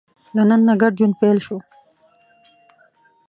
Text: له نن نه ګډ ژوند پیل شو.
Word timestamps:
له 0.35 0.43
نن 0.49 0.61
نه 0.67 0.73
ګډ 0.81 0.93
ژوند 0.99 1.15
پیل 1.21 1.37
شو. 1.45 1.57